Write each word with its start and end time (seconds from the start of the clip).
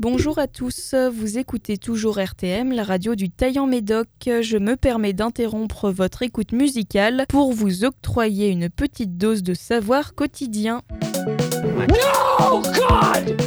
Bonjour 0.00 0.38
à 0.38 0.46
tous, 0.46 0.94
vous 1.12 1.36
écoutez 1.36 1.76
toujours 1.76 2.18
RTM, 2.18 2.72
la 2.72 2.84
radio 2.84 3.14
du 3.14 3.28
Taillant 3.28 3.66
Médoc. 3.66 4.08
Je 4.24 4.56
me 4.56 4.76
permets 4.76 5.12
d'interrompre 5.12 5.90
votre 5.90 6.22
écoute 6.22 6.52
musicale 6.52 7.26
pour 7.28 7.52
vous 7.52 7.84
octroyer 7.84 8.48
une 8.48 8.70
petite 8.70 9.18
dose 9.18 9.42
de 9.42 9.52
savoir 9.52 10.14
quotidien. 10.14 10.80
No, 11.76 12.62
God! 12.62 13.42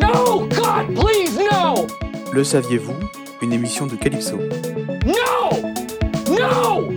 No, 0.00 0.48
God, 0.48 0.94
please, 0.94 1.38
no! 1.38 1.86
Le 2.32 2.42
saviez-vous? 2.42 2.94
Une 3.42 3.52
émission 3.52 3.86
de 3.86 3.96
Calypso. 3.96 4.38
No! 5.04 5.60
No! 6.26 6.38
No! 6.38 6.91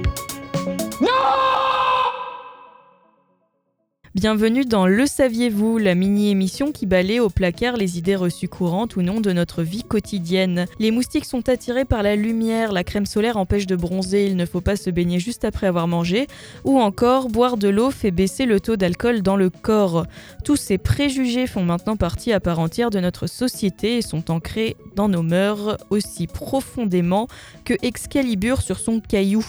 Bienvenue 4.15 4.63
dans 4.63 4.87
Le 4.87 5.07
Saviez-vous, 5.07 5.77
la 5.77 5.93
mini-émission 5.93 6.71
qui 6.71 6.85
balaye 6.85 7.19
au 7.19 7.29
placard 7.29 7.75
les 7.75 7.97
idées 7.97 8.15
reçues 8.15 8.47
courantes 8.47 8.95
ou 8.95 9.01
non 9.01 9.19
de 9.19 9.33
notre 9.33 9.61
vie 9.61 9.83
quotidienne. 9.83 10.67
Les 10.79 10.89
moustiques 10.89 11.25
sont 11.25 11.49
attirés 11.49 11.83
par 11.83 12.01
la 12.01 12.15
lumière, 12.15 12.71
la 12.71 12.85
crème 12.85 13.05
solaire 13.05 13.35
empêche 13.35 13.67
de 13.67 13.75
bronzer, 13.75 14.25
il 14.25 14.37
ne 14.37 14.45
faut 14.45 14.61
pas 14.61 14.77
se 14.77 14.89
baigner 14.89 15.19
juste 15.19 15.43
après 15.43 15.67
avoir 15.67 15.89
mangé, 15.89 16.27
ou 16.63 16.79
encore 16.79 17.27
boire 17.27 17.57
de 17.57 17.67
l'eau 17.67 17.91
fait 17.91 18.11
baisser 18.11 18.45
le 18.45 18.61
taux 18.61 18.77
d'alcool 18.77 19.21
dans 19.21 19.35
le 19.35 19.49
corps. 19.49 20.05
Tous 20.45 20.55
ces 20.55 20.77
préjugés 20.77 21.45
font 21.45 21.65
maintenant 21.65 21.97
partie 21.97 22.31
à 22.31 22.39
part 22.39 22.59
entière 22.59 22.91
de 22.91 23.01
notre 23.01 23.27
société 23.27 23.97
et 23.97 24.01
sont 24.01 24.31
ancrés 24.31 24.77
dans 24.95 25.09
nos 25.09 25.23
mœurs 25.23 25.77
aussi 25.89 26.27
profondément 26.27 27.27
que 27.65 27.73
Excalibur 27.81 28.61
sur 28.61 28.79
son 28.79 29.01
caillou. 29.01 29.45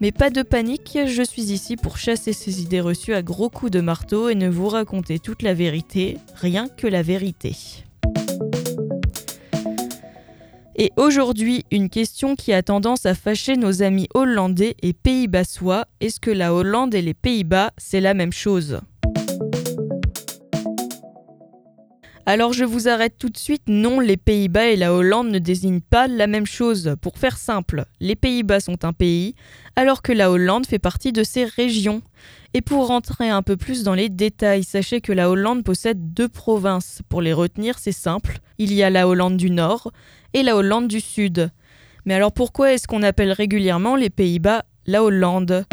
Mais 0.00 0.12
pas 0.12 0.30
de 0.30 0.42
panique, 0.42 0.98
je 1.06 1.22
suis 1.22 1.52
ici 1.52 1.76
pour 1.76 1.98
chasser 1.98 2.32
ces 2.32 2.60
idées 2.62 2.80
reçues 2.80 3.14
à 3.14 3.22
gros 3.22 3.48
coups 3.48 3.70
de 3.70 3.80
marteau 3.80 4.28
et 4.28 4.34
ne 4.34 4.48
vous 4.48 4.68
raconter 4.68 5.18
toute 5.18 5.42
la 5.42 5.54
vérité, 5.54 6.18
rien 6.34 6.68
que 6.68 6.86
la 6.86 7.02
vérité. 7.02 7.54
Et 10.76 10.90
aujourd'hui, 10.96 11.64
une 11.70 11.88
question 11.88 12.34
qui 12.34 12.52
a 12.52 12.62
tendance 12.62 13.06
à 13.06 13.14
fâcher 13.14 13.56
nos 13.56 13.82
amis 13.82 14.08
hollandais 14.12 14.74
et 14.82 14.92
pays-bassois. 14.92 15.86
Est-ce 16.00 16.18
que 16.18 16.32
la 16.32 16.52
Hollande 16.52 16.96
et 16.96 17.02
les 17.02 17.14
Pays-Bas, 17.14 17.70
c'est 17.78 18.00
la 18.00 18.12
même 18.12 18.32
chose? 18.32 18.80
Alors 22.26 22.54
je 22.54 22.64
vous 22.64 22.88
arrête 22.88 23.16
tout 23.18 23.28
de 23.28 23.36
suite, 23.36 23.64
non, 23.66 24.00
les 24.00 24.16
Pays-Bas 24.16 24.68
et 24.68 24.76
la 24.76 24.94
Hollande 24.94 25.28
ne 25.28 25.38
désignent 25.38 25.82
pas 25.82 26.08
la 26.08 26.26
même 26.26 26.46
chose. 26.46 26.96
Pour 27.02 27.18
faire 27.18 27.36
simple, 27.36 27.84
les 28.00 28.16
Pays-Bas 28.16 28.60
sont 28.60 28.86
un 28.86 28.94
pays, 28.94 29.34
alors 29.76 30.00
que 30.00 30.12
la 30.12 30.30
Hollande 30.30 30.64
fait 30.64 30.78
partie 30.78 31.12
de 31.12 31.22
ces 31.22 31.44
régions. 31.44 32.00
Et 32.54 32.62
pour 32.62 32.86
rentrer 32.86 33.28
un 33.28 33.42
peu 33.42 33.58
plus 33.58 33.82
dans 33.82 33.92
les 33.92 34.08
détails, 34.08 34.64
sachez 34.64 35.02
que 35.02 35.12
la 35.12 35.28
Hollande 35.28 35.64
possède 35.64 36.14
deux 36.14 36.28
provinces. 36.28 37.02
Pour 37.10 37.20
les 37.20 37.34
retenir, 37.34 37.78
c'est 37.78 37.92
simple. 37.92 38.38
Il 38.56 38.72
y 38.72 38.82
a 38.82 38.88
la 38.88 39.06
Hollande 39.06 39.36
du 39.36 39.50
Nord 39.50 39.92
et 40.32 40.42
la 40.42 40.56
Hollande 40.56 40.88
du 40.88 41.00
Sud. 41.00 41.50
Mais 42.06 42.14
alors 42.14 42.32
pourquoi 42.32 42.72
est-ce 42.72 42.86
qu'on 42.86 43.02
appelle 43.02 43.32
régulièrement 43.32 43.96
les 43.96 44.10
Pays-Bas 44.10 44.64
la 44.86 45.04
Hollande? 45.04 45.66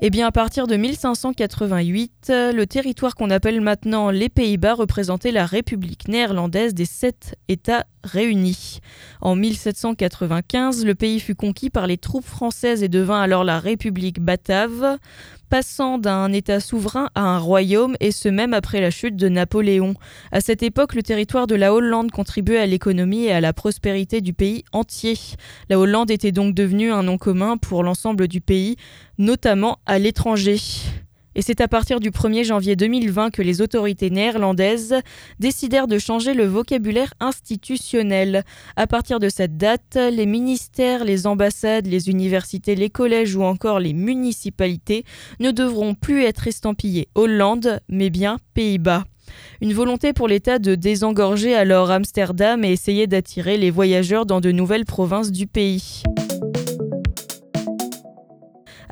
Eh 0.00 0.10
bien, 0.10 0.26
à 0.26 0.32
partir 0.32 0.66
de 0.66 0.76
1588, 0.76 2.26
le 2.28 2.64
territoire 2.64 3.14
qu'on 3.14 3.30
appelle 3.30 3.60
maintenant 3.60 4.10
les 4.10 4.28
Pays-Bas 4.28 4.74
représentait 4.74 5.30
la 5.30 5.46
République 5.46 6.08
néerlandaise 6.08 6.74
des 6.74 6.84
sept 6.84 7.36
États 7.48 7.86
réunis. 8.02 8.80
En 9.20 9.36
1795, 9.36 10.84
le 10.84 10.94
pays 10.94 11.20
fut 11.20 11.34
conquis 11.34 11.70
par 11.70 11.86
les 11.86 11.96
troupes 11.96 12.26
françaises 12.26 12.82
et 12.82 12.88
devint 12.88 13.20
alors 13.20 13.44
la 13.44 13.58
République 13.60 14.20
batave, 14.20 14.98
passant 15.54 15.98
d'un 15.98 16.32
État 16.32 16.58
souverain 16.58 17.10
à 17.14 17.20
un 17.20 17.38
royaume, 17.38 17.94
et 18.00 18.10
ce 18.10 18.28
même 18.28 18.54
après 18.54 18.80
la 18.80 18.90
chute 18.90 19.14
de 19.14 19.28
Napoléon. 19.28 19.94
À 20.32 20.40
cette 20.40 20.64
époque, 20.64 20.96
le 20.96 21.02
territoire 21.04 21.46
de 21.46 21.54
la 21.54 21.72
Hollande 21.72 22.10
contribuait 22.10 22.58
à 22.58 22.66
l'économie 22.66 23.26
et 23.26 23.32
à 23.32 23.40
la 23.40 23.52
prospérité 23.52 24.20
du 24.20 24.32
pays 24.32 24.64
entier. 24.72 25.16
La 25.68 25.78
Hollande 25.78 26.10
était 26.10 26.32
donc 26.32 26.56
devenue 26.56 26.90
un 26.90 27.04
nom 27.04 27.18
commun 27.18 27.56
pour 27.56 27.84
l'ensemble 27.84 28.26
du 28.26 28.40
pays, 28.40 28.74
notamment 29.16 29.78
à 29.86 30.00
l'étranger. 30.00 30.58
Et 31.34 31.42
c'est 31.42 31.60
à 31.60 31.68
partir 31.68 32.00
du 32.00 32.10
1er 32.10 32.44
janvier 32.44 32.76
2020 32.76 33.30
que 33.30 33.42
les 33.42 33.60
autorités 33.60 34.10
néerlandaises 34.10 34.94
décidèrent 35.40 35.88
de 35.88 35.98
changer 35.98 36.34
le 36.34 36.44
vocabulaire 36.44 37.14
institutionnel. 37.20 38.44
À 38.76 38.86
partir 38.86 39.20
de 39.20 39.28
cette 39.28 39.56
date, 39.56 39.96
les 39.96 40.26
ministères, 40.26 41.04
les 41.04 41.26
ambassades, 41.26 41.86
les 41.86 42.08
universités, 42.08 42.74
les 42.74 42.90
collèges 42.90 43.36
ou 43.36 43.42
encore 43.42 43.80
les 43.80 43.92
municipalités 43.92 45.04
ne 45.40 45.50
devront 45.50 45.94
plus 45.94 46.22
être 46.22 46.46
estampillés 46.46 47.08
Hollande, 47.14 47.80
mais 47.88 48.10
bien 48.10 48.38
Pays-Bas. 48.54 49.04
Une 49.60 49.72
volonté 49.72 50.12
pour 50.12 50.28
l'État 50.28 50.58
de 50.58 50.74
désengorger 50.74 51.54
alors 51.54 51.90
Amsterdam 51.90 52.64
et 52.64 52.72
essayer 52.72 53.06
d'attirer 53.06 53.56
les 53.56 53.70
voyageurs 53.70 54.26
dans 54.26 54.40
de 54.40 54.52
nouvelles 54.52 54.84
provinces 54.84 55.32
du 55.32 55.46
pays. 55.46 56.02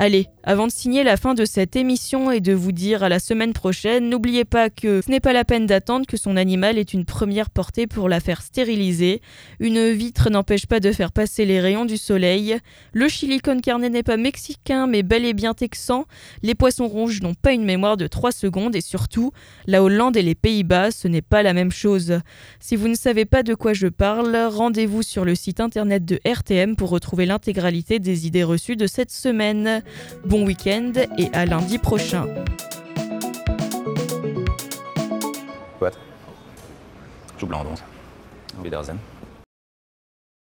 Allez, 0.05 0.27
avant 0.43 0.67
de 0.67 0.73
signer 0.73 1.05
la 1.05 1.17
fin 1.17 1.35
de 1.35 1.45
cette 1.45 1.77
émission 1.77 2.33
et 2.33 2.41
de 2.41 2.53
vous 2.53 2.73
dire 2.73 3.05
à 3.05 3.09
la 3.09 3.21
semaine 3.21 3.53
prochaine, 3.53 4.09
n'oubliez 4.09 4.45
pas 4.45 4.69
que 4.69 5.01
ce 5.01 5.09
n'est 5.09 5.21
pas 5.21 5.33
la 5.33 5.45
peine 5.45 5.67
d'attendre 5.67 6.07
que 6.09 6.17
son 6.17 6.37
animal 6.37 6.77
ait 6.77 6.83
une 6.83 7.05
première 7.05 7.51
portée 7.51 7.87
pour 7.87 8.09
la 8.09 8.19
faire 8.19 8.43
stériliser. 8.43 9.21
Une 9.61 9.93
vitre 9.93 10.29
n'empêche 10.29 10.67
pas 10.67 10.81
de 10.81 10.91
faire 10.91 11.13
passer 11.13 11.45
les 11.45 11.61
rayons 11.61 11.85
du 11.85 11.97
soleil. 11.97 12.57
Le 12.93 13.07
chili 13.09 13.39
con 13.39 13.61
carne 13.61 13.87
n'est 13.87 14.03
pas 14.03 14.17
mexicain 14.17 14.89
mais 14.89 15.05
bel 15.05 15.25
et 15.25 15.35
bien 15.35 15.55
texan. 15.55 16.07
Les 16.43 16.57
poissons 16.57 16.89
rouges 16.89 17.23
n'ont 17.23 17.35
pas 17.35 17.53
une 17.53 17.65
mémoire 17.65 17.97
de 17.97 18.09
3 18.09 18.33
secondes 18.33 18.75
et 18.75 18.81
surtout, 18.81 19.31
la 19.69 19.85
Hollande 19.85 20.17
et 20.17 20.23
les 20.23 20.35
Pays-Bas, 20.35 20.91
ce 20.91 21.07
n'est 21.07 21.23
pas 21.23 21.45
la 21.45 21.53
même 21.53 21.71
chose. 21.71 22.19
Si 22.59 22.75
vous 22.75 22.89
ne 22.89 22.97
savez 22.97 23.25
pas 23.25 23.45
de 23.45 23.55
quoi 23.55 23.73
je 23.73 23.87
parle, 23.87 24.37
rendez-vous 24.51 25.05
sur 25.05 25.25
le 25.25 25.37
site 25.37 25.61
internet 25.61 26.05
de 26.05 26.19
RTM 26.25 26.75
pour 26.75 26.91
retrouver 26.91 27.25
l'intégralité 27.25 28.01
des 28.01 28.27
idées 28.27 28.43
reçues 28.43 28.75
de 28.75 28.89
cette 28.89 29.13
semaine. 29.13 29.85
Bon 30.25 30.45
week-end 30.45 30.93
et 31.19 31.31
à 31.33 31.45
lundi 31.47 31.79
prochain. 31.79 32.27
What? 35.81 35.93
J'oublie 37.39 37.57
en 37.57 37.65
danse. 37.65 37.83
Wiedersehen. 38.63 38.99